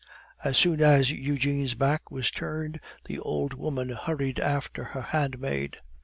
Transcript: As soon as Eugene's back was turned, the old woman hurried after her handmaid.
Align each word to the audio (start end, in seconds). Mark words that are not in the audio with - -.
As 0.43 0.57
soon 0.57 0.81
as 0.81 1.11
Eugene's 1.11 1.75
back 1.75 2.09
was 2.09 2.31
turned, 2.31 2.79
the 3.05 3.19
old 3.19 3.53
woman 3.53 3.89
hurried 3.89 4.39
after 4.39 4.83
her 4.83 5.01
handmaid. 5.03 5.77